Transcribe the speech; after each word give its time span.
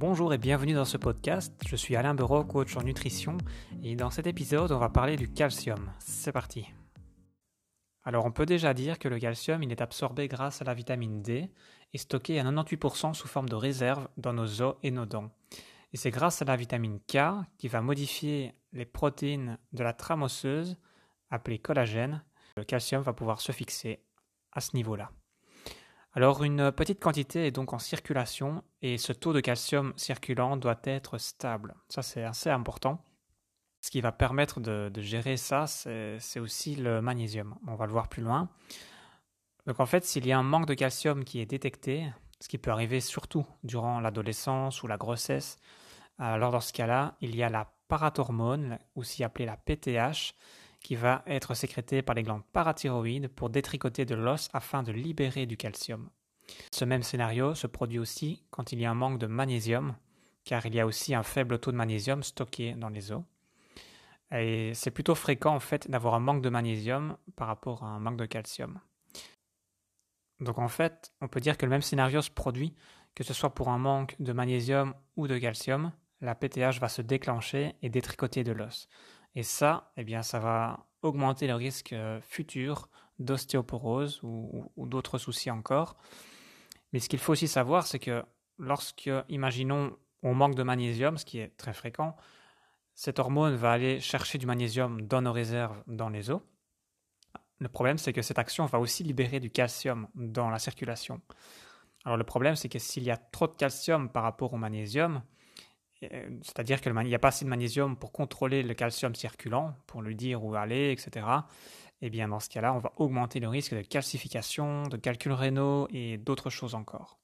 Bonjour 0.00 0.32
et 0.32 0.38
bienvenue 0.38 0.74
dans 0.74 0.84
ce 0.84 0.96
podcast. 0.96 1.52
Je 1.66 1.74
suis 1.74 1.96
Alain 1.96 2.14
Bureau, 2.14 2.44
coach 2.44 2.76
en 2.76 2.82
nutrition, 2.82 3.36
et 3.82 3.96
dans 3.96 4.10
cet 4.10 4.28
épisode, 4.28 4.70
on 4.70 4.78
va 4.78 4.90
parler 4.90 5.16
du 5.16 5.28
calcium. 5.28 5.90
C'est 5.98 6.30
parti. 6.30 6.68
Alors, 8.04 8.24
on 8.24 8.30
peut 8.30 8.46
déjà 8.46 8.74
dire 8.74 9.00
que 9.00 9.08
le 9.08 9.18
calcium, 9.18 9.60
il 9.64 9.72
est 9.72 9.80
absorbé 9.80 10.28
grâce 10.28 10.62
à 10.62 10.64
la 10.64 10.72
vitamine 10.72 11.20
D 11.20 11.50
et 11.92 11.98
stocké 11.98 12.38
à 12.38 12.44
98% 12.44 13.12
sous 13.12 13.26
forme 13.26 13.48
de 13.48 13.56
réserve 13.56 14.06
dans 14.16 14.32
nos 14.32 14.62
os 14.62 14.76
et 14.84 14.92
nos 14.92 15.04
dents. 15.04 15.32
Et 15.92 15.96
c'est 15.96 16.12
grâce 16.12 16.42
à 16.42 16.44
la 16.44 16.54
vitamine 16.54 17.00
K 17.00 17.18
qui 17.56 17.66
va 17.66 17.82
modifier 17.82 18.54
les 18.72 18.86
protéines 18.86 19.58
de 19.72 19.82
la 19.82 19.94
trame 19.94 20.22
osseuse, 20.22 20.76
appelée 21.28 21.58
collagène, 21.58 22.22
le 22.56 22.62
calcium 22.62 23.02
va 23.02 23.14
pouvoir 23.14 23.40
se 23.40 23.50
fixer 23.50 24.04
à 24.52 24.60
ce 24.60 24.76
niveau-là. 24.76 25.10
Alors 26.18 26.42
une 26.42 26.72
petite 26.72 26.98
quantité 26.98 27.46
est 27.46 27.52
donc 27.52 27.72
en 27.72 27.78
circulation 27.78 28.64
et 28.82 28.98
ce 28.98 29.12
taux 29.12 29.32
de 29.32 29.38
calcium 29.38 29.92
circulant 29.94 30.56
doit 30.56 30.80
être 30.82 31.16
stable. 31.16 31.76
Ça 31.88 32.02
c'est 32.02 32.24
assez 32.24 32.50
important. 32.50 33.04
Ce 33.82 33.92
qui 33.92 34.00
va 34.00 34.10
permettre 34.10 34.58
de, 34.58 34.90
gérer 35.00 35.36
ça, 35.36 35.68
c'est 35.68 36.40
aussi 36.40 36.74
le 36.74 37.00
magnésium. 37.00 37.54
On 37.68 37.76
va 37.76 37.86
le 37.86 37.92
voir 37.92 38.08
plus 38.08 38.24
loin. 38.24 38.48
Donc 39.68 39.78
en 39.78 39.86
fait, 39.86 40.04
s'il 40.04 40.26
y 40.26 40.32
a 40.32 40.38
un 40.40 40.42
manque 40.42 40.66
de 40.66 40.74
calcium 40.74 41.22
qui 41.22 41.38
est 41.38 41.46
détecté, 41.46 42.12
ce 42.40 42.48
qui 42.48 42.58
peut 42.58 42.72
arriver 42.72 42.98
surtout 42.98 43.46
durant 43.62 44.00
l'adolescence 44.00 44.82
ou 44.82 44.88
la 44.88 44.96
grossesse, 44.96 45.60
alors 46.18 46.50
dans 46.50 46.60
ce 46.60 46.72
cas-là, 46.72 47.14
il 47.20 47.36
y 47.36 47.44
a 47.44 47.48
la 47.48 47.70
parathormone, 47.86 48.80
aussi 48.96 49.22
appelée 49.22 49.46
la 49.46 49.56
PTH, 49.56 50.34
qui 50.80 50.94
va 50.94 51.22
être 51.26 51.54
sécrétée 51.54 52.02
par 52.02 52.14
les 52.14 52.22
glandes 52.22 52.44
parathyroïdes 52.52 53.28
pour 53.28 53.50
détricoter 53.50 54.04
de 54.04 54.14
l'os 54.14 54.48
afin 54.52 54.82
de 54.82 54.92
libérer 54.92 55.46
du 55.46 55.56
calcium. 55.56 56.08
Ce 56.72 56.84
même 56.84 57.02
scénario 57.02 57.54
se 57.54 57.66
produit 57.66 57.98
aussi 57.98 58.42
quand 58.50 58.72
il 58.72 58.80
y 58.80 58.86
a 58.86 58.90
un 58.90 58.94
manque 58.94 59.18
de 59.18 59.26
magnésium, 59.26 59.96
car 60.44 60.64
il 60.66 60.74
y 60.74 60.80
a 60.80 60.86
aussi 60.86 61.14
un 61.14 61.22
faible 61.22 61.58
taux 61.58 61.72
de 61.72 61.76
magnésium 61.76 62.22
stocké 62.22 62.74
dans 62.74 62.88
les 62.88 63.12
os. 63.12 63.22
Et 64.30 64.72
c'est 64.74 64.90
plutôt 64.90 65.14
fréquent 65.14 65.54
en 65.54 65.60
fait 65.60 65.90
d'avoir 65.90 66.14
un 66.14 66.20
manque 66.20 66.42
de 66.42 66.48
magnésium 66.48 67.16
par 67.36 67.48
rapport 67.48 67.82
à 67.82 67.88
un 67.88 67.98
manque 67.98 68.18
de 68.18 68.26
calcium. 68.26 68.80
Donc 70.40 70.58
en 70.58 70.68
fait, 70.68 71.12
on 71.20 71.28
peut 71.28 71.40
dire 71.40 71.58
que 71.58 71.66
le 71.66 71.70
même 71.70 71.82
scénario 71.82 72.22
se 72.22 72.30
produit, 72.30 72.74
que 73.14 73.24
ce 73.24 73.34
soit 73.34 73.54
pour 73.54 73.68
un 73.70 73.78
manque 73.78 74.14
de 74.20 74.32
magnésium 74.32 74.94
ou 75.16 75.26
de 75.26 75.38
calcium, 75.38 75.92
la 76.20 76.34
PTH 76.34 76.78
va 76.80 76.88
se 76.88 77.02
déclencher 77.02 77.74
et 77.82 77.88
détricoter 77.88 78.44
de 78.44 78.52
l'os. 78.52 78.88
Et 79.34 79.42
ça, 79.42 79.92
eh 79.96 80.04
bien, 80.04 80.22
ça 80.22 80.38
va 80.38 80.86
augmenter 81.02 81.46
le 81.46 81.54
risque 81.54 81.92
euh, 81.92 82.20
futur 82.22 82.88
d'ostéoporose 83.18 84.20
ou, 84.22 84.70
d'autres 84.76 85.18
soucis 85.18 85.50
encore. 85.50 85.96
Mais 86.92 87.00
ce 87.00 87.08
qu'il 87.08 87.18
faut 87.18 87.32
aussi 87.32 87.48
savoir, 87.48 87.86
c'est 87.86 87.98
que 87.98 88.24
lorsque, 88.58 89.10
imaginons, 89.28 89.96
on 90.22 90.34
manque 90.34 90.54
de 90.54 90.62
magnésium, 90.62 91.18
ce 91.18 91.24
qui 91.24 91.38
est 91.38 91.56
très 91.56 91.72
fréquent, 91.72 92.16
cette 92.94 93.18
hormone 93.18 93.54
va 93.54 93.72
aller 93.72 94.00
chercher 94.00 94.38
du 94.38 94.46
magnésium 94.46 95.02
dans 95.02 95.22
nos 95.22 95.32
réserves 95.32 95.82
dans 95.86 96.08
les 96.08 96.30
os. 96.30 96.40
Le 97.60 97.68
problème, 97.68 97.98
c'est 97.98 98.12
que 98.12 98.22
cette 98.22 98.38
action 98.38 98.66
va 98.66 98.78
aussi 98.78 99.02
libérer 99.02 99.40
du 99.40 99.50
calcium 99.50 100.08
dans 100.14 100.48
la 100.48 100.58
circulation. 100.58 101.20
Alors 102.04 102.16
le 102.16 102.24
problème, 102.24 102.56
c'est 102.56 102.68
que 102.68 102.78
s'il 102.78 103.02
y 103.02 103.10
a 103.10 103.16
trop 103.16 103.48
de 103.48 103.54
calcium 103.54 104.08
par 104.08 104.22
rapport 104.22 104.52
au 104.52 104.56
magnésium, 104.56 105.22
c'est-à-dire 106.00 106.80
qu'il 106.80 106.92
n'y 106.92 107.14
a 107.14 107.18
pas 107.18 107.28
assez 107.28 107.44
de 107.44 107.50
magnésium 107.50 107.96
pour 107.96 108.12
contrôler 108.12 108.62
le 108.62 108.74
calcium 108.74 109.14
circulant, 109.14 109.74
pour 109.86 110.02
lui 110.02 110.14
dire 110.14 110.44
où 110.44 110.54
aller, 110.54 110.92
etc. 110.92 111.26
Eh 112.00 112.10
bien, 112.10 112.28
dans 112.28 112.40
ce 112.40 112.48
cas-là, 112.48 112.72
on 112.72 112.78
va 112.78 112.92
augmenter 112.96 113.40
le 113.40 113.48
risque 113.48 113.74
de 113.74 113.82
calcification, 113.82 114.84
de 114.84 114.96
calculs 114.96 115.32
rénaux 115.32 115.88
et 115.90 116.16
d'autres 116.16 116.50
choses 116.50 116.74
encore. 116.74 117.18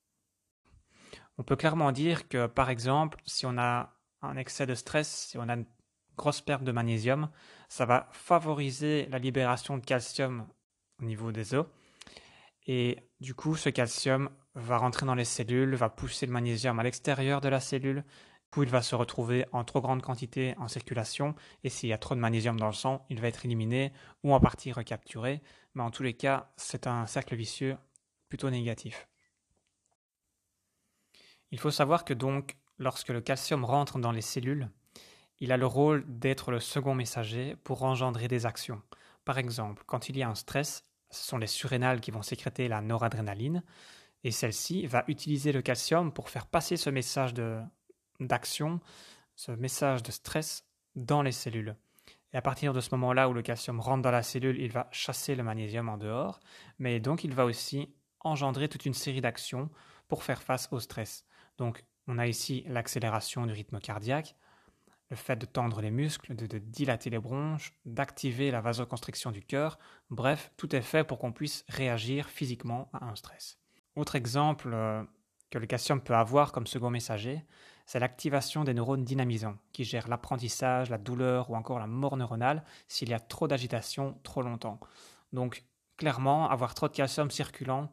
On 1.39 1.45
peut 1.45 1.57
clairement 1.57 1.93
dire 1.93 2.29
que, 2.29 2.47
par 2.47 2.71
exemple, 2.71 3.21
si 3.25 3.47
on 3.47 3.57
a 3.59 3.95
un 4.23 4.37
excès 4.37 4.67
de 4.67 4.75
stress, 4.75 5.29
si 5.29 5.39
on 5.39 5.49
a 5.49 5.55
une 5.55 5.67
grosse 6.17 6.41
perte 6.41 6.65
de 6.65 6.73
magnésium, 6.73 7.31
ça 7.69 7.87
va 7.87 8.09
favoriser 8.13 9.07
la 9.11 9.19
libération 9.19 9.79
de 9.79 9.85
calcium 9.85 10.47
au 11.01 11.05
niveau 11.05 11.33
des 11.33 11.55
os. 11.55 11.67
Et 12.67 12.99
du 13.21 13.35
coup, 13.35 13.57
ce 13.57 13.69
calcium 13.69 14.31
va 14.55 14.79
rentrer 14.79 15.07
dans 15.07 15.15
les 15.15 15.25
cellules, 15.25 15.75
va 15.75 15.91
pousser 15.91 16.27
le 16.27 16.33
magnésium 16.33 16.79
à 16.79 16.83
l'extérieur 16.83 17.41
de 17.41 17.49
la 17.49 17.61
cellule, 17.61 18.05
il 18.63 18.69
va 18.69 18.83
se 18.83 18.95
retrouver 18.95 19.47
en 19.53 19.65
trop 19.65 19.81
grande 19.81 20.03
quantité 20.03 20.55
en 20.59 20.69
circulation, 20.69 21.35
et 21.65 21.69
s'il 21.69 21.89
y 21.89 21.93
a 21.93 21.99
trop 21.99 22.15
de 22.15 22.21
magnésium 22.21 22.59
dans 22.59 22.67
le 22.67 22.73
sang, 22.73 23.05
il 23.11 23.21
va 23.21 23.29
être 23.29 23.45
éliminé 23.45 23.93
ou 24.23 24.33
en 24.33 24.41
partie 24.41 24.73
recapturé, 24.73 25.43
mais 25.75 25.83
en 25.83 25.91
tous 25.91 26.03
les 26.03 26.15
cas, 26.15 26.53
c'est 26.57 26.87
un 26.87 27.07
cercle 27.07 27.35
vicieux 27.35 27.77
plutôt 28.29 28.51
négatif. 28.51 29.09
Il 31.51 31.59
faut 31.59 31.71
savoir 31.71 32.05
que 32.05 32.15
donc, 32.15 32.57
lorsque 32.79 33.11
le 33.11 33.21
calcium 33.21 33.65
rentre 33.65 33.99
dans 33.99 34.13
les 34.13 34.23
cellules, 34.23 34.71
il 35.41 35.53
a 35.53 35.57
le 35.57 35.67
rôle 35.67 36.05
d'être 36.07 36.51
le 36.51 36.61
second 36.61 36.95
messager 36.95 37.57
pour 37.65 37.83
engendrer 37.83 38.29
des 38.29 38.47
actions. 38.47 38.83
Par 39.25 39.39
exemple, 39.39 39.83
quand 39.87 40.09
il 40.09 40.17
y 40.17 40.23
a 40.23 40.29
un 40.29 40.35
stress, 40.35 40.83
ce 41.11 41.25
sont 41.25 41.39
les 41.39 41.47
surrénales 41.47 42.01
qui 42.01 42.11
vont 42.11 42.23
sécréter 42.23 42.69
la 42.69 42.81
noradrénaline, 42.81 43.63
et 44.23 44.31
celle-ci 44.31 44.87
va 44.87 45.05
utiliser 45.07 45.53
le 45.53 45.63
calcium 45.63 46.13
pour 46.13 46.31
faire 46.31 46.47
passer 46.47 46.77
ce 46.77 46.91
message 46.91 47.35
de 47.35 47.61
d'action, 48.21 48.81
ce 49.37 49.53
message 49.53 50.03
de 50.03 50.11
stress 50.11 50.65
dans 50.95 51.23
les 51.23 51.33
cellules. 51.33 51.77
Et 52.33 52.37
à 52.37 52.43
partir 52.43 52.73
de 52.73 52.81
ce 52.81 52.91
moment-là 52.95 53.29
où 53.29 53.33
le 53.33 53.43
calcium 53.43 53.81
rentre 53.81 54.03
dans 54.03 54.11
la 54.11 54.23
cellule, 54.23 54.61
il 54.61 54.73
va 54.73 54.89
chasser 54.91 55.37
le 55.37 55.45
magnésium 55.45 55.89
en 55.89 55.97
dehors, 55.97 56.41
mais 56.79 56.99
donc 56.99 57.25
il 57.25 57.33
va 57.33 57.45
aussi 57.45 57.95
engendrer 58.21 58.69
toute 58.69 58.87
une 58.87 58.95
série 58.95 59.21
d'actions 59.21 59.71
pour 60.09 60.25
faire 60.25 60.43
face 60.43 60.69
au 60.73 60.81
stress. 60.81 61.25
Donc 61.59 61.85
on 62.09 62.19
a 62.19 62.27
ici 62.27 62.65
l'accélération 62.67 63.47
du 63.47 63.53
rythme 63.53 63.79
cardiaque, 63.79 64.35
le 65.11 65.17
fait 65.17 65.37
de 65.37 65.47
tendre 65.47 65.81
les 65.81 65.91
muscles, 65.91 66.35
de, 66.35 66.59
dilater 66.59 67.11
les 67.11 67.19
bronches, 67.19 67.73
d'activer 67.85 68.51
la 68.51 68.61
vasoconstriction 68.61 69.31
du 69.31 69.43
cœur, 69.43 69.79
bref, 70.11 70.51
tout 70.57 70.75
est 70.75 70.83
fait 70.83 71.05
pour 71.05 71.19
qu'on 71.19 71.33
puisse 71.33 71.65
réagir 71.69 72.29
physiquement 72.29 72.89
à 72.93 73.05
un 73.05 73.15
stress. 73.15 73.59
Autre 73.95 74.17
exemple 74.17 74.71
euh, 74.73 75.05
que 75.51 75.59
le 75.59 75.67
calcium 75.67 76.01
peut 76.01 76.17
avoir 76.17 76.51
comme 76.51 76.67
second 76.67 76.91
messager, 76.91 77.45
c'est 77.87 77.99
l'activation 77.99 78.65
des 78.65 78.75
neurones 78.75 79.05
dynamisants, 79.05 79.57
qui 79.73 79.85
gèrent 79.85 80.09
l'apprentissage, 80.09 80.91
la 80.91 80.99
douleur 80.99 81.51
ou 81.51 81.57
encore 81.57 81.79
la 81.79 81.87
mort 81.87 82.17
neuronale 82.17 82.65
s'il 82.89 83.11
y 83.11 83.15
a 83.15 83.21
trop 83.21 83.47
d'agitation 83.47 84.19
trop 84.23 84.43
longtemps. 84.43 84.81
Donc 85.33 85.65
clairement, 85.97 86.49
avoir 86.49 86.75
trop 86.75 86.89
de 86.89 86.95
calcium 86.95 87.31
circulant, 87.31 87.91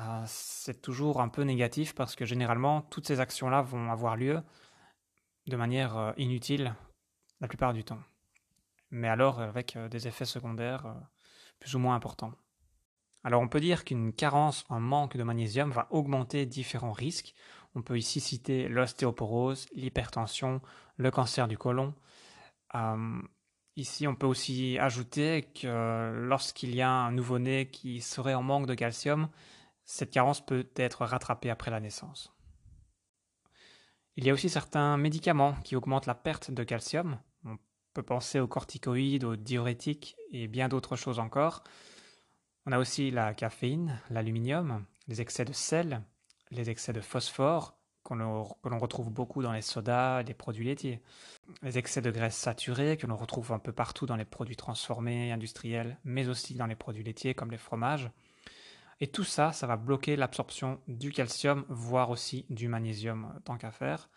euh, 0.00 0.22
c'est 0.26 0.82
toujours 0.82 1.20
un 1.20 1.28
peu 1.28 1.42
négatif 1.42 1.94
parce 1.94 2.16
que 2.16 2.24
généralement, 2.24 2.82
toutes 2.82 3.06
ces 3.06 3.20
actions-là 3.20 3.62
vont 3.62 3.90
avoir 3.90 4.16
lieu 4.16 4.42
de 5.46 5.56
manière 5.56 5.96
euh, 5.96 6.12
inutile 6.16 6.74
la 7.40 7.48
plupart 7.48 7.72
du 7.72 7.84
temps. 7.84 8.00
Mais 8.90 9.08
alors 9.08 9.40
avec 9.40 9.76
euh, 9.76 9.88
des 9.88 10.08
effets 10.08 10.24
secondaires 10.24 10.94
plus 11.58 11.74
ou 11.74 11.78
moins 11.78 11.94
importants. 11.94 12.32
Alors 13.24 13.42
on 13.42 13.48
peut 13.48 13.60
dire 13.60 13.84
qu'une 13.84 14.12
carence 14.12 14.64
en 14.68 14.78
manque 14.78 15.16
de 15.16 15.22
magnésium 15.22 15.70
va 15.70 15.88
augmenter 15.90 16.46
différents 16.46 16.92
risques. 16.92 17.34
On 17.76 17.82
peut 17.82 17.98
ici 17.98 18.20
citer 18.20 18.68
l'ostéoporose, 18.68 19.66
l'hypertension, 19.74 20.62
le 20.96 21.10
cancer 21.10 21.46
du 21.46 21.58
côlon. 21.58 21.94
Euh, 22.74 23.20
ici, 23.76 24.08
on 24.08 24.14
peut 24.14 24.26
aussi 24.26 24.78
ajouter 24.78 25.42
que 25.54 26.10
lorsqu'il 26.26 26.74
y 26.74 26.80
a 26.80 26.90
un 26.90 27.12
nouveau-né 27.12 27.68
qui 27.70 28.00
serait 28.00 28.32
en 28.32 28.42
manque 28.42 28.66
de 28.66 28.74
calcium, 28.74 29.28
cette 29.84 30.10
carence 30.10 30.44
peut 30.44 30.66
être 30.74 31.04
rattrapée 31.04 31.50
après 31.50 31.70
la 31.70 31.80
naissance. 31.80 32.32
Il 34.16 34.24
y 34.24 34.30
a 34.30 34.32
aussi 34.32 34.48
certains 34.48 34.96
médicaments 34.96 35.52
qui 35.62 35.76
augmentent 35.76 36.06
la 36.06 36.14
perte 36.14 36.50
de 36.50 36.64
calcium. 36.64 37.18
On 37.44 37.58
peut 37.92 38.02
penser 38.02 38.40
aux 38.40 38.48
corticoïdes, 38.48 39.24
aux 39.24 39.36
diurétiques 39.36 40.16
et 40.32 40.48
bien 40.48 40.68
d'autres 40.68 40.96
choses 40.96 41.18
encore. 41.18 41.62
On 42.64 42.72
a 42.72 42.78
aussi 42.78 43.10
la 43.10 43.34
caféine, 43.34 44.00
l'aluminium, 44.08 44.86
les 45.08 45.20
excès 45.20 45.44
de 45.44 45.52
sel, 45.52 46.02
les 46.50 46.70
excès 46.70 46.92
de 46.92 47.00
phosphore, 47.00 47.76
que 48.04 48.14
l'on 48.14 48.78
retrouve 48.78 49.10
beaucoup 49.10 49.42
dans 49.42 49.52
les 49.52 49.62
sodas, 49.62 50.22
les 50.22 50.34
produits 50.34 50.64
laitiers, 50.64 51.02
les 51.62 51.78
excès 51.78 52.02
de 52.02 52.10
graisse 52.10 52.36
saturée, 52.36 52.96
que 52.96 53.06
l'on 53.06 53.16
retrouve 53.16 53.52
un 53.52 53.58
peu 53.58 53.72
partout 53.72 54.06
dans 54.06 54.16
les 54.16 54.24
produits 54.24 54.56
transformés, 54.56 55.32
industriels, 55.32 55.98
mais 56.04 56.28
aussi 56.28 56.54
dans 56.54 56.66
les 56.66 56.76
produits 56.76 57.04
laitiers 57.04 57.34
comme 57.34 57.50
les 57.50 57.58
fromages. 57.58 58.10
Et 59.00 59.08
tout 59.08 59.24
ça, 59.24 59.52
ça 59.52 59.66
va 59.66 59.76
bloquer 59.76 60.16
l'absorption 60.16 60.80
du 60.88 61.12
calcium, 61.12 61.64
voire 61.68 62.10
aussi 62.10 62.46
du 62.48 62.68
magnésium 62.68 63.40
tant 63.44 63.58
qu'à 63.58 63.70
faire. 63.70 64.08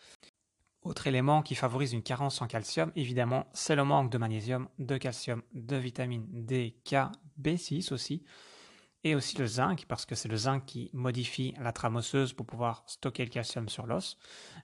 Autre 0.84 1.08
élément 1.08 1.42
qui 1.42 1.56
favorise 1.56 1.92
une 1.92 2.04
carence 2.04 2.42
en 2.42 2.48
calcium, 2.48 2.92
évidemment, 2.96 3.48
c'est 3.54 3.76
le 3.76 3.84
manque 3.84 4.10
de 4.10 4.18
magnésium, 4.18 4.70
de 4.78 4.98
calcium, 4.98 5.42
de 5.54 5.76
vitamine 5.76 6.26
D, 6.32 6.78
K, 6.86 7.12
B6 7.42 7.92
aussi, 7.92 8.24
et 9.04 9.16
aussi 9.16 9.38
le 9.38 9.48
zinc, 9.48 9.86
parce 9.88 10.06
que 10.06 10.16
c'est 10.16 10.28
le 10.28 10.36
zinc 10.36 10.66
qui 10.66 10.90
modifie 10.94 11.54
la 11.60 11.72
trame 11.72 11.96
osseuse 11.96 12.34
pour 12.34 12.46
pouvoir 12.46 12.84
stocker 12.86 13.24
le 13.24 13.30
calcium 13.30 13.70
sur 13.70 13.86
l'os, 13.86 14.18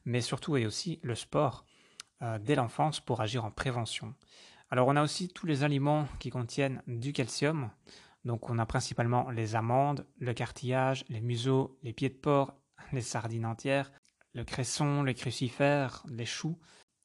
mais 0.03 0.21
surtout 0.21 0.57
et 0.57 0.65
aussi 0.65 0.99
le 1.03 1.15
sport 1.15 1.65
euh, 2.21 2.37
dès 2.39 2.55
l'enfance 2.55 2.99
pour 2.99 3.21
agir 3.21 3.45
en 3.45 3.51
prévention. 3.51 4.13
Alors 4.69 4.87
on 4.87 4.95
a 4.95 5.03
aussi 5.03 5.29
tous 5.29 5.45
les 5.45 5.63
aliments 5.63 6.07
qui 6.19 6.29
contiennent 6.29 6.81
du 6.87 7.13
calcium, 7.13 7.69
donc 8.25 8.49
on 8.49 8.59
a 8.59 8.65
principalement 8.65 9.29
les 9.29 9.55
amandes, 9.55 10.05
le 10.19 10.33
cartillage, 10.33 11.05
les 11.09 11.21
museaux, 11.21 11.77
les 11.83 11.93
pieds 11.93 12.09
de 12.09 12.15
porc, 12.15 12.53
les 12.91 13.01
sardines 13.01 13.45
entières, 13.45 13.91
le 14.33 14.43
cresson, 14.43 15.03
les 15.03 15.13
crucifères, 15.13 16.03
les 16.09 16.25
choux, 16.25 16.57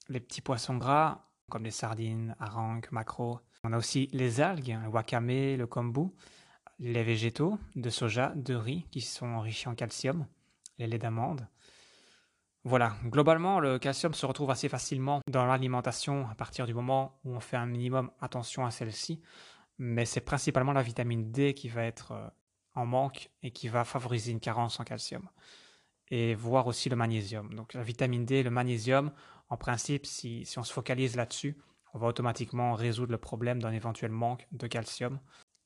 les 0.08 0.20
petits 0.20 0.40
poissons 0.40 0.76
gras 0.76 1.26
comme 1.50 1.64
les 1.64 1.70
sardines, 1.70 2.34
harangues, 2.38 2.86
maquereaux. 2.92 3.40
On 3.64 3.72
a 3.72 3.78
aussi 3.78 4.08
les 4.12 4.40
algues, 4.40 4.78
le 4.82 4.88
wakame, 4.88 5.56
le 5.56 5.66
kombu, 5.66 6.12
les 6.80 7.04
végétaux 7.04 7.58
de 7.76 7.90
soja, 7.90 8.32
de 8.34 8.54
riz 8.54 8.86
qui 8.90 9.02
sont 9.02 9.26
enrichis 9.26 9.68
en 9.68 9.74
calcium, 9.74 10.26
les 10.78 10.86
laits 10.86 11.02
d'amande. 11.02 11.46
Voilà, 12.64 12.94
globalement, 13.04 13.60
le 13.60 13.78
calcium 13.78 14.14
se 14.14 14.26
retrouve 14.26 14.50
assez 14.50 14.68
facilement 14.68 15.20
dans 15.30 15.46
l'alimentation 15.46 16.26
à 16.28 16.34
partir 16.34 16.66
du 16.66 16.74
moment 16.74 17.18
où 17.24 17.34
on 17.34 17.40
fait 17.40 17.56
un 17.56 17.66
minimum 17.66 18.10
attention 18.20 18.66
à 18.66 18.70
celle-ci, 18.70 19.20
mais 19.78 20.06
c'est 20.06 20.20
principalement 20.20 20.72
la 20.72 20.82
vitamine 20.82 21.30
D 21.30 21.54
qui 21.54 21.68
va 21.68 21.84
être 21.84 22.12
euh, 22.12 22.28
en 22.74 22.86
manque 22.86 23.30
et 23.42 23.50
qui 23.50 23.68
va 23.68 23.84
favoriser 23.84 24.32
une 24.32 24.40
carence 24.40 24.80
en 24.80 24.84
calcium. 24.84 25.28
Et 26.08 26.34
voir 26.34 26.66
aussi 26.66 26.88
le 26.88 26.96
magnésium. 26.96 27.54
Donc 27.54 27.72
la 27.74 27.82
vitamine 27.82 28.24
D, 28.24 28.42
le 28.42 28.50
magnésium, 28.50 29.12
en 29.48 29.56
principe, 29.56 30.06
si, 30.06 30.44
si 30.44 30.58
on 30.58 30.62
se 30.62 30.72
focalise 30.72 31.16
là-dessus, 31.16 31.56
on 31.94 31.98
va 31.98 32.08
automatiquement 32.08 32.74
résoudre 32.74 33.12
le 33.12 33.18
problème 33.18 33.60
d'un 33.60 33.72
éventuel 33.72 34.10
manque 34.10 34.46
de 34.52 34.66
calcium 34.66 35.20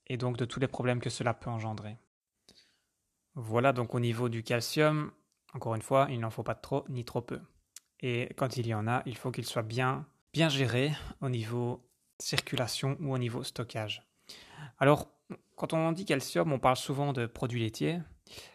et 0.06 0.16
donc 0.16 0.36
de 0.36 0.44
tous 0.44 0.60
les 0.60 0.68
problèmes 0.68 1.00
que 1.00 1.10
cela 1.10 1.34
peut 1.34 1.50
engendrer. 1.50 1.96
Voilà 3.34 3.72
donc 3.72 3.94
au 3.94 4.00
niveau 4.00 4.28
du 4.28 4.42
calcium, 4.42 5.10
encore 5.54 5.74
une 5.74 5.82
fois, 5.82 6.06
il 6.10 6.20
n'en 6.20 6.30
faut 6.30 6.42
pas 6.42 6.54
trop 6.54 6.84
ni 6.88 7.04
trop 7.04 7.20
peu. 7.20 7.40
Et 8.00 8.28
quand 8.36 8.56
il 8.56 8.66
y 8.66 8.74
en 8.74 8.86
a, 8.86 9.02
il 9.06 9.16
faut 9.16 9.30
qu'il 9.30 9.44
soit 9.44 9.62
bien, 9.62 10.06
bien 10.32 10.48
géré 10.48 10.92
au 11.20 11.28
niveau 11.28 11.88
circulation 12.18 12.96
ou 13.00 13.14
au 13.14 13.18
niveau 13.18 13.42
stockage. 13.42 14.06
Alors, 14.78 15.08
quand 15.56 15.72
on 15.72 15.92
dit 15.92 16.04
calcium, 16.04 16.52
on 16.52 16.58
parle 16.58 16.76
souvent 16.76 17.12
de 17.12 17.26
produits 17.26 17.60
laitiers. 17.60 18.00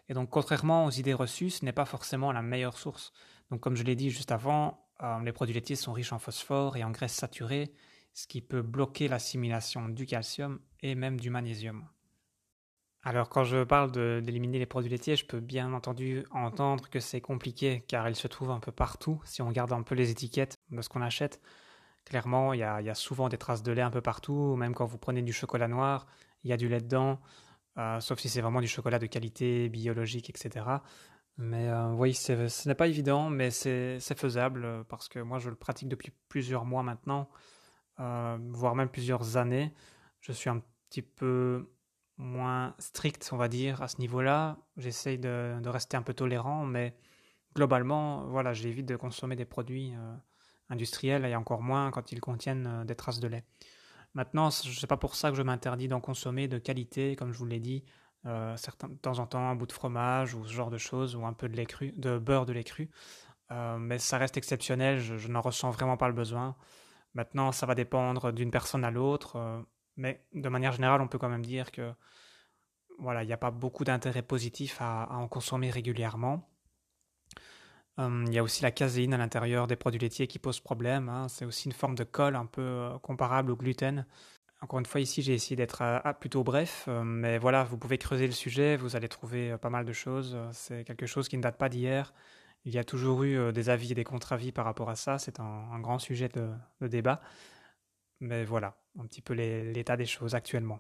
Et 0.08 0.14
donc, 0.14 0.30
contrairement 0.30 0.86
aux 0.86 0.92
idées 0.92 1.14
reçues, 1.14 1.50
ce 1.50 1.66
n'est 1.66 1.74
pas 1.74 1.86
forcément 1.86 2.32
la 2.32 2.42
meilleure 2.42 2.78
source. 2.78 3.14
Donc, 3.50 3.62
comme 3.62 3.76
je 3.76 3.84
l'ai 3.84 3.96
dit 3.96 4.12
juste 4.12 4.32
avant, 4.32 4.86
euh, 5.02 5.20
les 5.24 5.32
produits 5.32 5.56
laitiers 5.56 5.76
sont 5.76 5.94
riches 5.94 6.14
en 6.14 6.20
phosphore 6.20 6.78
et 6.78 6.84
en 6.84 6.92
graisses 6.92 7.14
saturées, 7.14 7.72
ce 8.14 8.28
qui 8.28 8.42
peut 8.42 8.62
bloquer 8.62 9.08
l'assimilation 9.08 9.90
du 9.90 10.06
calcium 10.06 10.60
et 10.82 10.96
même 10.96 11.20
du 11.20 11.30
magnésium. 11.30 11.88
Alors 13.04 13.30
quand 13.30 13.46
je 13.46 13.64
parle 13.64 13.92
d'éliminer 14.22 14.60
les 14.60 14.66
produits 14.66 14.90
laitiers, 14.90 15.16
je 15.16 15.26
peux 15.26 15.40
bien 15.40 15.74
entendu 15.74 16.26
entendre 16.32 16.90
que 16.90 17.00
c'est 17.00 17.22
compliqué 17.22 17.86
car 17.88 18.10
ils 18.10 18.16
se 18.16 18.28
trouvent 18.28 18.52
un 18.52 18.60
peu 18.60 18.74
partout. 18.74 19.22
Si 19.24 19.42
on 19.42 19.48
regarde 19.48 19.72
un 19.72 19.84
peu 19.84 19.96
les 19.96 20.12
étiquettes 20.12 20.58
de 20.70 20.82
ce 20.82 20.90
qu'on 20.90 21.02
achète, 21.02 21.40
clairement 22.04 22.54
il 22.54 22.60
y, 22.60 22.64
a, 22.64 22.94
souvent 22.96 23.30
des 23.30 23.38
traces 23.38 23.64
de 23.64 23.72
lait 23.72 23.82
un 23.82 23.90
peu 23.90 24.02
partout, 24.02 24.56
même 24.58 24.74
quand 24.74 24.86
vous 24.86 24.98
prenez 24.98 25.22
du 25.22 25.32
chocolat 25.32 25.70
noir, 25.70 26.08
il 26.44 26.50
y 26.50 26.54
a 26.54 26.58
du 26.58 26.68
lait 26.68 26.82
dedans, 26.82 27.22
euh, 27.78 28.02
sauf 28.02 28.20
si 28.20 28.28
c'est 28.28 28.42
vraiment 28.42 28.62
du 28.62 28.68
chocolat 28.68 29.00
de 29.00 29.06
qualité, 29.06 29.70
biologique, 29.70 30.30
etc. 30.30 30.66
Mais 31.38 31.70
euh, 31.70 31.94
oui, 31.94 32.14
ce 32.14 32.68
n'est 32.68 32.76
pas 32.76 32.88
évident, 32.88 33.30
mais 33.30 33.50
c'est 33.50 34.00
faisable 34.18 34.84
parce 34.90 35.08
que 35.08 35.20
moi 35.20 35.40
je 35.40 35.50
le 35.50 35.56
pratique 35.56 35.88
depuis 35.88 36.12
plusieurs 36.28 36.66
mois 36.66 36.84
maintenant, 36.84 37.30
voire 38.00 38.76
même 38.76 38.90
plusieurs 38.90 39.38
années. 39.38 39.74
Je 40.22 40.32
suis 40.32 40.50
un 40.50 40.62
petit 40.90 41.02
peu 41.02 41.70
moins 42.20 42.76
strict, 42.80 43.30
on 43.32 43.38
va 43.38 43.48
dire, 43.48 43.82
à 43.82 43.88
ce 43.88 43.98
niveau-là. 43.98 44.58
J'essaye 44.78 45.18
de, 45.18 45.60
rester 45.66 45.98
un 45.98 46.02
peu 46.02 46.14
tolérant, 46.14 46.66
mais 46.66 46.96
globalement, 47.56 48.26
voilà, 48.28 48.54
j'évite 48.54 48.86
de 48.86 48.96
consommer 48.96 49.36
des 49.36 49.46
produits 49.46 49.94
euh, 49.96 50.16
industriels 50.70 51.26
et 51.26 51.36
encore 51.36 51.62
moins 51.62 51.92
quand 51.92 52.12
ils 52.12 52.20
contiennent 52.20 52.68
euh, 52.68 52.84
des 52.84 52.96
traces 52.96 53.20
de 53.20 53.28
lait. 53.28 53.46
Maintenant, 54.14 54.52
ce 54.52 54.68
n'est 54.68 54.88
pas 54.88 54.98
pour 54.98 55.16
ça 55.16 55.30
que 55.30 55.38
je 55.38 55.44
m'interdis 55.44 55.88
d'en 55.88 56.02
consommer 56.02 56.48
de 56.48 56.58
qualité, 56.58 57.16
comme 57.16 57.32
je 57.32 57.38
vous 57.38 57.46
l'ai 57.46 57.60
dit, 57.60 57.86
euh, 58.26 58.56
certains, 58.58 58.90
de 58.90 58.96
temps 58.96 59.20
en 59.20 59.26
temps 59.26 59.50
un 59.50 59.56
bout 59.56 59.68
de 59.68 59.72
fromage 59.72 60.34
ou 60.34 60.46
ce 60.46 60.52
genre 60.52 60.70
de 60.70 60.78
choses, 60.78 61.16
ou 61.16 61.26
un 61.26 61.34
peu 61.34 61.48
de 61.48 61.56
lait 61.56 61.66
cru, 61.66 61.94
de 61.96 62.18
beurre 62.18 62.46
de 62.46 62.54
lait 62.54 62.64
cru. 62.64 62.90
mais 63.80 63.98
ça 63.98 64.18
reste 64.18 64.38
exceptionnel, 64.38 65.00
je 65.00 65.28
n'en 65.28 65.42
ressens 65.42 65.72
vraiment 65.72 65.98
pas 65.98 66.08
le 66.08 66.14
besoin. 66.14 66.56
Maintenant, 67.20 67.52
ça 67.52 67.66
va 67.66 67.76
dépendre 67.76 68.32
d'une 68.32 68.50
personne 68.50 68.86
à 68.86 68.92
l'autre. 68.92 69.66
Mais 69.98 70.24
de 70.34 70.48
manière 70.48 70.72
générale, 70.72 71.02
on 71.02 71.10
peut 71.10 71.18
quand 71.18 71.28
même 71.28 71.46
dire 71.46 71.70
que 71.70 71.92
voilà, 72.98 73.24
il 73.24 73.28
n'y 73.28 73.34
a 73.34 73.38
pas 73.38 73.52
beaucoup 73.52 73.84
d'intérêt 73.84 74.22
positif 74.22 74.78
à, 74.80 75.10
en 75.12 75.28
consommer 75.28 75.70
régulièrement. 75.70 76.50
Hum, 77.98 78.24
il 78.28 78.34
y 78.34 78.40
a 78.40 78.44
aussi 78.44 78.64
la 78.64 78.72
caséine 78.72 79.14
à 79.14 79.18
l'intérieur 79.18 79.68
des 79.68 79.76
produits 79.76 80.00
laitiers 80.00 80.28
qui 80.28 80.40
pose 80.40 80.62
problème. 80.62 81.10
Hein. 81.10 81.28
C'est 81.28 81.44
aussi 81.44 81.68
une 81.68 81.74
forme 81.74 81.96
de 81.96 82.06
colle 82.06 82.38
un 82.38 82.46
peu 82.46 82.62
euh, 82.62 82.98
comparable 83.00 83.52
au 83.52 83.58
gluten. 83.58 84.06
Encore 84.62 84.80
une 84.80 84.86
fois, 84.86 85.02
ici, 85.02 85.22
j'ai 85.22 85.34
essayé 85.34 85.58
d'être 85.58 85.82
euh, 85.82 86.00
ah, 86.06 86.14
plutôt 86.14 86.46
bref, 86.46 86.86
euh, 86.88 87.04
mais 87.04 87.38
voilà, 87.38 87.66
vous 87.66 87.78
pouvez 87.78 87.98
creuser 87.98 88.28
le 88.28 88.32
sujet, 88.32 88.78
vous 88.78 88.96
allez 88.96 89.10
trouver 89.10 89.58
pas 89.58 89.70
mal 89.70 89.84
de 89.84 89.92
choses. 89.92 90.38
C'est 90.54 90.86
quelque 90.86 91.06
chose 91.06 91.28
qui 91.28 91.36
ne 91.36 91.44
date 91.44 91.58
pas 91.58 91.68
d'hier. 91.68 92.14
Il 92.66 92.74
y 92.74 92.78
a 92.78 92.84
toujours 92.84 93.24
eu 93.24 93.52
des 93.54 93.70
avis 93.70 93.92
et 93.92 93.96
des 93.96 94.04
contre-avis 94.04 94.52
par 94.52 94.66
rapport 94.66 94.90
à 94.90 94.96
ça. 94.96 95.18
C'est 95.18 95.40
un, 95.40 95.80
grand 95.80 96.00
sujet 96.00 96.30
de 96.30 96.88
débat. 96.88 97.22
Mais 98.20 98.44
voilà, 98.44 98.76
un 99.00 99.06
petit 99.06 99.22
peu 99.22 99.34
l'état 99.34 99.96
des 99.96 100.06
choses 100.06 100.36
actuellement. 100.36 100.80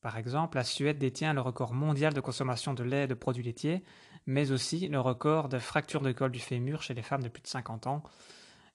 Par 0.00 0.18
exemple, 0.18 0.56
la 0.56 0.64
Suède 0.64 0.98
détient 0.98 1.34
le 1.34 1.40
record 1.40 1.72
mondial 1.72 2.12
de 2.12 2.20
consommation 2.20 2.74
de 2.74 2.82
lait 2.82 3.04
et 3.04 3.06
de 3.06 3.14
produits 3.14 3.42
laitiers, 3.42 3.82
mais 4.26 4.50
aussi 4.50 4.88
le 4.88 5.00
record 5.00 5.48
de 5.48 5.58
fracture 5.58 6.00
de 6.00 6.12
col 6.12 6.30
du 6.30 6.40
fémur 6.40 6.82
chez 6.82 6.94
les 6.94 7.02
femmes 7.02 7.22
de 7.22 7.28
plus 7.28 7.42
de 7.42 7.48
50 7.48 7.86
ans. 7.86 8.02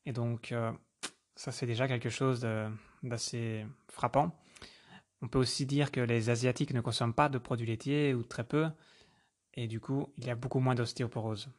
Et 0.06 0.13
donc, 0.13 0.51
euh, 0.51 0.71
ça 1.36 1.51
c'est 1.51 1.65
déjà 1.65 1.88
quelque 1.88 2.09
chose 2.09 2.45
d'assez 3.04 3.65
frappant. 3.88 4.36
On 5.21 5.27
peut 5.27 5.39
aussi 5.39 5.65
dire 5.65 5.92
que 5.92 6.01
les 6.01 6.30
Asiatiques 6.30 6.74
ne 6.74 6.81
consomment 6.81 7.13
pas 7.13 7.30
de 7.30 7.38
produits 7.38 7.68
laitiers 7.68 8.13
ou 8.13 8.24
très 8.24 8.44
peu, 8.44 8.68
et 9.53 9.68
du 9.68 9.80
coup, 9.80 10.13
il 10.18 10.25
y 10.25 10.30
a 10.30 10.36
beaucoup 10.36 10.59
moins 10.59 10.75
d'ostéoporose. 10.75 11.50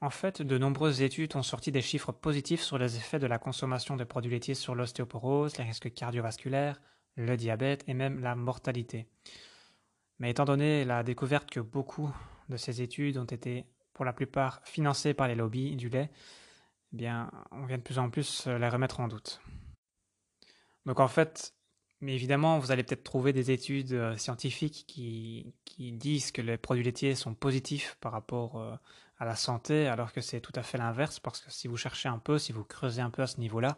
En 0.00 0.10
fait, 0.10 0.40
de 0.40 0.56
nombreuses 0.56 1.02
études 1.02 1.36
ont 1.36 1.42
sorti 1.42 1.72
des 1.72 1.82
chiffres 1.82 2.12
positifs 2.12 2.62
sur 2.62 2.78
les 2.78 2.96
effets 2.96 3.18
de 3.18 3.26
la 3.26 3.38
consommation 3.38 3.96
de 3.96 4.04
produits 4.04 4.30
laitiers 4.30 4.54
sur 4.54 4.74
l'ostéoporose, 4.74 5.58
les 5.58 5.64
risques 5.64 5.92
cardiovasculaires, 5.92 6.80
le 7.16 7.36
diabète 7.36 7.84
et 7.86 7.94
même 7.94 8.20
la 8.20 8.34
mortalité. 8.34 9.06
Mais 10.18 10.30
étant 10.30 10.44
donné 10.44 10.84
la 10.84 11.02
découverte 11.02 11.50
que 11.50 11.60
beaucoup 11.60 12.14
de 12.48 12.56
ces 12.56 12.82
études 12.82 13.18
ont 13.18 13.24
été 13.24 13.66
pour 13.92 14.04
la 14.04 14.12
plupart 14.12 14.60
financées 14.64 15.14
par 15.14 15.28
les 15.28 15.34
lobbies 15.34 15.76
du 15.76 15.88
lait, 15.88 16.10
eh 16.92 16.96
bien, 16.96 17.30
on 17.50 17.66
vient 17.66 17.78
de 17.78 17.82
plus 17.82 17.98
en 17.98 18.10
plus 18.10 18.46
les 18.46 18.68
remettre 18.68 19.00
en 19.00 19.08
doute. 19.08 19.40
Donc 20.86 21.00
en 21.00 21.08
fait, 21.08 21.53
mais 22.04 22.14
évidemment, 22.14 22.58
vous 22.58 22.70
allez 22.70 22.82
peut-être 22.82 23.02
trouver 23.02 23.32
des 23.32 23.50
études 23.50 23.92
euh, 23.92 24.16
scientifiques 24.16 24.84
qui, 24.86 25.54
disent 25.78 26.30
que 26.30 26.42
les 26.42 26.56
produits 26.56 26.84
laitiers 26.84 27.14
sont 27.14 27.34
positifs 27.34 27.96
par 28.00 28.12
rapport 28.12 28.60
euh, 28.60 28.76
à 29.18 29.24
la 29.24 29.34
santé, 29.34 29.88
alors 29.88 30.12
que 30.12 30.20
c'est 30.20 30.40
tout 30.40 30.52
à 30.54 30.62
fait 30.62 30.78
l'inverse, 30.78 31.18
parce 31.18 31.40
que 31.40 31.50
si 31.50 31.66
vous 31.66 31.76
cherchez 31.76 32.08
un 32.08 32.18
peu, 32.18 32.38
si 32.38 32.52
vous 32.52 32.62
creusez 32.62 33.00
un 33.00 33.10
peu 33.10 33.22
à 33.22 33.26
ce 33.26 33.40
niveau-là, 33.40 33.76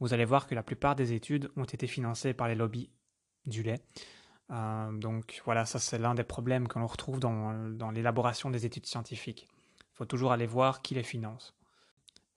vous 0.00 0.12
allez 0.12 0.24
voir 0.24 0.46
que 0.46 0.54
la 0.54 0.62
plupart 0.62 0.96
des 0.96 1.12
études 1.12 1.50
ont 1.56 1.64
été 1.64 1.86
financées 1.86 2.34
par 2.34 2.48
les 2.48 2.54
lobbies 2.54 2.90
du 3.46 3.62
lait. 3.62 3.80
Euh, 4.50 4.92
donc 4.92 5.40
voilà, 5.44 5.64
ça 5.64 5.78
c'est 5.78 5.98
l'un 5.98 6.14
des 6.14 6.24
problèmes 6.24 6.68
que 6.68 6.78
l'on 6.78 6.86
retrouve 6.86 7.20
dans 7.20 7.90
l'élaboration 7.92 8.50
des 8.50 8.66
études 8.66 8.86
scientifiques. 8.86 9.48
Il 9.80 9.96
faut 9.96 10.04
toujours 10.04 10.32
aller 10.32 10.46
voir 10.46 10.82
qui 10.82 10.94
les 10.94 11.02
finance. 11.02 11.57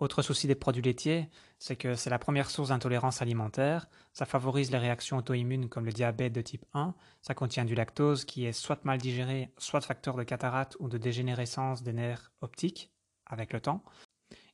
Autre 0.02 0.24
souci 0.24 0.48
des 0.48 0.56
produits 0.56 0.82
laitiers, 0.82 1.30
c'est 1.60 1.76
que 1.76 1.94
c'est 1.94 2.10
la 2.10 2.18
première 2.18 2.50
source 2.50 2.70
d'intolérance 2.70 3.22
alimentaire, 3.22 3.88
ça 4.14 4.26
favorise 4.26 4.72
les 4.72 4.80
réactions 4.80 5.18
auto-immunes 5.18 5.70
comme 5.70 5.86
le 5.86 5.92
diabète 5.92 6.34
de 6.34 6.42
type 6.42 6.66
1, 6.74 6.96
ça 7.22 7.36
contient 7.36 7.66
du 7.66 7.76
lactose 7.76 8.26
qui 8.26 8.46
est 8.46 8.52
soit 8.52 8.84
mal 8.84 8.98
digéré, 8.98 9.54
soit 9.60 9.80
facteur 9.80 10.16
de 10.16 10.24
cataracte 10.24 10.76
ou 10.80 10.90
de 10.90 10.98
dégénérescence 10.98 11.84
des 11.84 11.94
nerfs 11.94 12.32
optiques 12.42 12.92
avec 13.28 13.54
le 13.54 13.62
temps. 13.62 13.86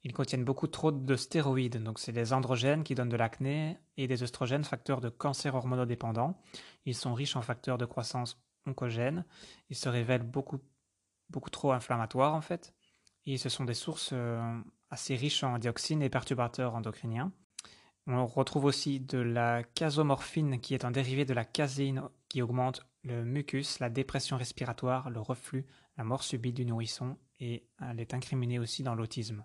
Ils 0.04 0.12
contiennent 0.12 0.44
beaucoup 0.44 0.68
trop 0.68 0.92
de 0.92 1.16
stéroïdes, 1.16 1.82
donc 1.82 2.00
c'est 2.00 2.12
des 2.12 2.34
androgènes 2.34 2.84
qui 2.84 2.94
donnent 2.94 3.08
de 3.08 3.16
l'acné 3.16 3.77
et 3.96 4.08
des 4.08 4.24
oestrogènes 4.24 4.66
facteurs 4.66 5.00
de 5.00 5.08
cancer 5.08 5.56
hormonodépendant. 5.56 6.38
Ils 6.84 6.94
sont 6.94 7.13
riches 7.13 7.38
en 7.38 7.42
facteurs 7.42 7.77
de 7.77 7.86
croissance 7.86 8.38
oncogènes, 8.66 9.24
ils 9.70 9.77
se 9.77 9.88
révèlent 9.88 10.30
beaucoup, 10.30 10.60
beaucoup 11.30 11.51
trop 11.51 11.72
inflammatoires 11.72 12.36
en 12.36 12.42
fait, 12.42 12.74
et 13.25 13.38
ce 13.38 13.48
sont 13.48 13.63
des 13.63 13.74
sources 13.74 14.10
euh, 14.12 14.60
assez 14.89 15.15
riche 15.15 15.44
en 15.44 15.58
dioxines 15.58 16.01
et 16.01 16.10
perturbateurs 16.10 16.75
endocriniens. 16.75 17.32
On 18.08 18.25
retrouve 18.25 18.65
aussi 18.65 19.01
de 19.01 19.17
la 19.17 19.63
casomorphine 19.63 20.62
qui 20.62 20.74
est 20.74 20.86
un 20.86 20.91
dérivé 20.91 21.25
de 21.25 21.34
la 21.34 21.44
caséine 21.44 22.03
qui 22.29 22.41
augmente 22.41 22.86
le 23.03 23.25
mucus, 23.25 23.79
la 23.79 23.89
dépression 23.89 24.38
respiratoire, 24.38 25.10
le 25.10 25.20
reflux, 25.20 25.65
la 25.98 26.06
mort 26.06 26.24
subite 26.24 26.56
du 26.56 26.65
nourrisson 26.65 27.17
et 27.39 27.67
elle 27.82 28.00
est 28.00 28.13
incriminée 28.13 28.60
aussi 28.60 28.82
dans 28.82 28.96
l'autisme. 28.96 29.44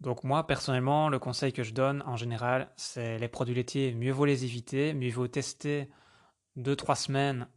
Donc 0.00 0.24
moi 0.24 0.46
personnellement, 0.46 1.10
le 1.10 1.18
conseil 1.18 1.52
que 1.52 1.62
je 1.62 1.74
donne 1.74 2.02
en 2.06 2.16
général, 2.16 2.72
c'est 2.76 3.18
les 3.18 3.28
produits 3.28 3.54
laitiers, 3.54 3.94
mieux 3.94 4.12
vaut 4.12 4.24
les 4.24 4.44
éviter, 4.44 4.94
mieux 4.94 5.10
vaut 5.10 5.28
tester 5.28 5.90
2-3 6.56 6.96
semaines 6.96 7.48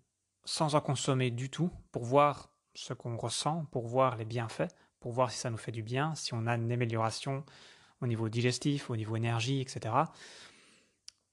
sans 0.43 0.75
en 0.75 0.81
consommer 0.81 1.31
du 1.31 1.49
tout 1.49 1.71
pour 1.93 2.03
voir 2.03 2.49
ce 2.75 2.93
qu'on 2.93 3.15
ressent, 3.15 3.65
pour 3.71 3.87
voir 3.87 4.17
les 4.17 4.25
bienfaits 4.25 4.67
pour 5.03 5.11
voir 5.11 5.29
si 5.31 5.37
ça 5.37 5.49
nous 5.49 5.57
fait 5.57 5.73
du 5.73 5.83
bien, 5.83 6.15
si 6.15 6.33
on 6.33 6.47
a 6.47 6.55
une 6.55 6.71
amélioration 6.71 7.43
au 7.99 8.07
niveau 8.07 8.29
digestif, 8.29 8.89
au 8.89 8.95
niveau 8.95 9.17
énergie, 9.17 9.59
etc. 9.59 9.93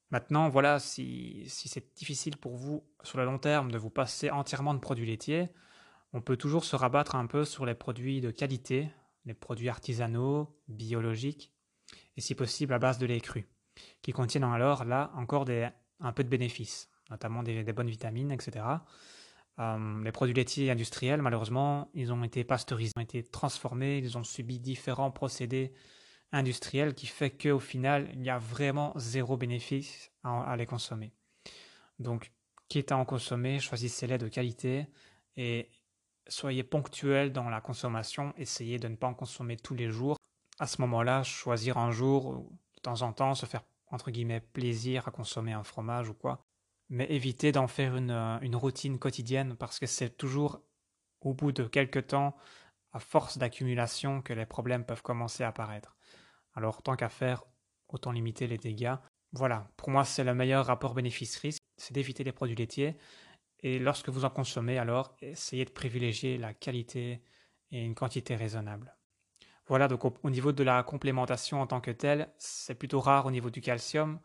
Maintenant, 0.09 0.49
voilà, 0.49 0.77
si, 0.77 1.45
c'est 1.47 1.95
difficile 1.95 2.35
pour 2.35 2.57
vous 2.57 2.83
sur 3.01 3.17
le 3.17 3.23
long 3.23 3.37
terme 3.37 3.71
de 3.71 3.77
vous 3.77 3.89
passer 3.89 4.29
entièrement 4.29 4.73
de 4.73 4.79
produits 4.79 5.05
laitiers, 5.05 5.47
on 6.11 6.19
peut 6.19 6.35
toujours 6.35 6.65
se 6.65 6.75
rabattre 6.75 7.15
un 7.15 7.27
peu 7.27 7.45
sur 7.45 7.65
les 7.65 7.73
produits 7.73 8.19
de 8.19 8.29
qualité, 8.29 8.89
les 9.23 9.33
produits 9.33 9.69
artisanaux, 9.69 10.53
biologiques, 10.67 11.53
et 12.17 12.21
si 12.21 12.35
possible 12.35 12.73
à 12.73 12.79
base 12.79 12.97
de 12.97 13.05
lait 13.05 13.21
cru, 13.21 13.47
qui 14.01 14.11
contiennent 14.11 14.43
alors 14.43 14.83
là 14.83 15.13
encore 15.15 15.45
un 16.01 16.11
peu 16.11 16.25
de 16.25 16.29
bénéfices, 16.29 16.89
notamment 17.09 17.41
des, 17.41 17.63
bonnes 17.71 17.89
vitamines, 17.89 18.33
etc. 18.33 18.65
Euh, 19.59 20.03
les 20.03 20.11
produits 20.11 20.33
laitiers 20.33 20.71
industriels, 20.71 21.21
malheureusement, 21.21 21.89
ils 21.93 22.13
ont 22.13 22.23
été 22.23 22.43
pasteurisés, 22.43 22.93
ont 22.97 23.01
été 23.01 23.23
transformés, 23.23 23.97
ils 23.97 24.17
ont 24.17 24.23
subi 24.23 24.59
différents 24.59 25.11
procédés 25.11 25.73
industriels 26.31 26.93
qui 26.93 27.07
fait 27.07 27.31
qu'au 27.31 27.59
final, 27.59 28.09
il 28.13 28.23
y 28.23 28.29
a 28.29 28.37
vraiment 28.37 28.93
zéro 28.95 29.37
bénéfice 29.37 30.11
à, 30.23 30.55
les 30.55 30.65
consommer. 30.65 31.13
Donc, 31.99 32.31
quitte 32.69 32.91
à 32.91 32.97
en 32.97 33.05
consommer, 33.05 33.59
choisissez-les 33.59 34.17
de 34.17 34.29
qualité 34.29 34.87
et 35.35 35.69
soyez 36.27 36.63
ponctuel 36.63 37.33
dans 37.33 37.49
la 37.49 37.59
consommation. 37.59 38.33
Essayez 38.37 38.79
de 38.79 38.87
ne 38.87 38.95
pas 38.95 39.07
en 39.07 39.13
consommer 39.13 39.57
tous 39.57 39.75
les 39.75 39.89
jours. 39.89 40.17
À 40.59 40.67
ce 40.67 40.79
moment-là, 40.81 41.23
choisir 41.23 41.77
un 41.77 41.91
jour, 41.91 42.49
de 42.75 42.79
temps 42.81 43.01
en 43.01 43.11
temps, 43.11 43.35
se 43.35 43.45
faire 43.45 43.63
entre 43.87 44.09
guillemets 44.09 44.39
plaisir 44.39 45.07
à 45.07 45.11
consommer 45.11 45.51
un 45.51 45.63
fromage 45.63 46.09
ou 46.09 46.13
quoi. 46.13 46.45
Mais 46.91 47.07
évitez 47.09 47.51
d'en 47.51 47.67
faire 47.67 47.95
une, 47.95 48.11
euh, 48.11 48.37
une 48.41 48.55
routine 48.55 48.99
quotidienne 48.99 49.55
parce 49.55 49.79
que 49.79 49.87
c'est 49.87 50.17
toujours 50.17 50.61
au 51.21 51.33
bout 51.33 51.51
de 51.51 51.63
quelques 51.63 52.07
temps, 52.07 52.35
à 52.91 52.99
force 52.99 53.37
d'accumulation, 53.37 54.21
que 54.21 54.33
les 54.33 54.45
problèmes 54.45 54.85
peuvent 54.85 55.01
commencer 55.01 55.43
à 55.43 55.47
apparaître. 55.47 55.97
Alors 56.53 56.83
tant 56.83 56.95
qu'à 56.95 57.09
faire, 57.09 57.45
autant 57.87 58.11
limiter 58.11 58.45
les 58.45 58.57
dégâts. 58.57 58.95
Voilà, 59.31 59.71
pour 59.77 59.89
moi 59.89 60.03
c'est 60.03 60.23
le 60.23 60.35
meilleur 60.35 60.65
rapport 60.65 60.93
bénéfice-risque, 60.93 61.63
c'est 61.77 61.93
d'éviter 61.93 62.23
les 62.23 62.33
produits 62.33 62.55
laitiers. 62.55 62.97
Et 63.61 63.79
lorsque 63.79 64.09
vous 64.09 64.25
en 64.25 64.29
consommez, 64.29 64.77
alors 64.77 65.15
essayez 65.21 65.65
de 65.65 65.71
privilégier 65.71 66.37
la 66.37 66.53
qualité 66.53 67.23
et 67.71 67.83
une 67.83 67.95
quantité 67.95 68.35
raisonnable. 68.35 68.95
Voilà, 69.67 69.87
donc 69.87 70.03
au, 70.03 70.29
niveau 70.29 70.51
de 70.51 70.63
la 70.63 70.83
complémentation 70.83 71.61
en 71.61 71.67
tant 71.67 71.79
que 71.79 71.91
telle, 71.91 72.33
c'est 72.37 72.75
plutôt 72.75 72.99
rare 72.99 73.27
au 73.27 73.31
niveau 73.31 73.49
du 73.49 73.61
calcium. 73.61 74.19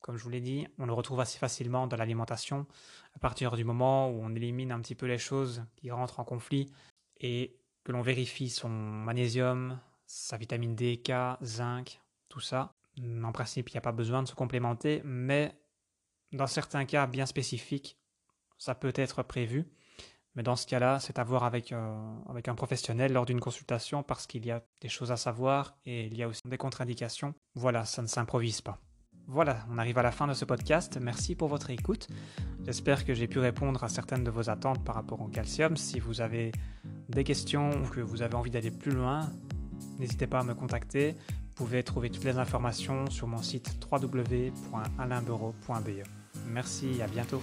Comme 0.00 0.16
je 0.16 0.22
vous 0.22 0.30
l'ai 0.30 0.40
dit, 0.40 0.66
on 0.78 0.86
le 0.86 0.92
retrouve 0.92 1.20
assez 1.20 1.38
facilement 1.38 1.86
dans 1.86 1.96
l'alimentation 1.96 2.66
à 3.14 3.18
partir 3.18 3.56
du 3.56 3.64
moment 3.64 4.10
où 4.10 4.20
on 4.22 4.34
élimine 4.34 4.72
un 4.72 4.80
petit 4.80 4.94
peu 4.94 5.06
les 5.06 5.18
choses 5.18 5.64
qui 5.76 5.90
rentrent 5.90 6.20
en 6.20 6.24
conflit 6.24 6.70
et 7.20 7.56
que 7.84 7.92
l'on 7.92 8.02
vérifie 8.02 8.48
son 8.48 8.68
magnésium, 8.68 9.78
sa 10.06 10.36
vitamine 10.36 10.74
D, 10.74 11.02
K, 11.02 11.36
zinc, 11.42 12.00
tout 12.28 12.40
ça. 12.40 12.72
En 13.22 13.32
principe, 13.32 13.70
il 13.70 13.74
n'y 13.74 13.78
a 13.78 13.82
pas 13.82 13.92
besoin 13.92 14.22
de 14.22 14.28
se 14.28 14.34
complémenter, 14.34 15.02
mais 15.04 15.56
dans 16.32 16.46
certains 16.46 16.84
cas 16.84 17.06
bien 17.06 17.26
spécifiques, 17.26 17.96
ça 18.58 18.74
peut 18.74 18.92
être 18.94 19.22
prévu. 19.22 19.68
Mais 20.34 20.42
dans 20.42 20.56
ce 20.56 20.66
cas-là, 20.66 21.00
c'est 21.00 21.18
à 21.18 21.24
voir 21.24 21.42
avec, 21.42 21.72
euh, 21.72 22.14
avec 22.28 22.48
un 22.48 22.54
professionnel 22.54 23.12
lors 23.12 23.26
d'une 23.26 23.40
consultation 23.40 24.02
parce 24.02 24.26
qu'il 24.26 24.46
y 24.46 24.50
a 24.50 24.62
des 24.80 24.88
choses 24.88 25.10
à 25.10 25.16
savoir 25.16 25.76
et 25.84 26.06
il 26.06 26.16
y 26.16 26.22
a 26.22 26.28
aussi 26.28 26.42
des 26.44 26.58
contre-indications. 26.58 27.34
Voilà, 27.54 27.84
ça 27.84 28.02
ne 28.02 28.06
s'improvise 28.06 28.60
pas. 28.60 28.78
Voilà, 29.30 29.58
on 29.70 29.76
arrive 29.76 29.98
à 29.98 30.02
la 30.02 30.10
fin 30.10 30.26
de 30.26 30.32
ce 30.32 30.46
podcast. 30.46 30.98
Merci 31.00 31.34
pour 31.34 31.48
votre 31.48 31.68
écoute. 31.68 32.08
J'espère 32.64 33.04
que 33.04 33.12
j'ai 33.12 33.28
pu 33.28 33.38
répondre 33.38 33.84
à 33.84 33.90
certaines 33.90 34.24
de 34.24 34.30
vos 34.30 34.48
attentes 34.48 34.82
par 34.82 34.94
rapport 34.94 35.20
au 35.20 35.28
calcium. 35.28 35.76
Si 35.76 36.00
vous 36.00 36.22
avez 36.22 36.50
des 37.10 37.24
questions 37.24 37.68
ou 37.70 37.86
que 37.88 38.00
vous 38.00 38.22
avez 38.22 38.36
envie 38.36 38.50
d'aller 38.50 38.70
plus 38.70 38.92
loin, 38.92 39.28
n'hésitez 39.98 40.26
pas 40.26 40.40
à 40.40 40.44
me 40.44 40.54
contacter. 40.54 41.10
Vous 41.10 41.66
pouvez 41.66 41.82
trouver 41.82 42.08
toutes 42.08 42.24
les 42.24 42.38
informations 42.38 43.10
sur 43.10 43.26
mon 43.26 43.42
site 43.42 43.78
www.alainbureau.be. 43.92 46.04
Merci, 46.46 47.02
à 47.02 47.06
bientôt. 47.06 47.42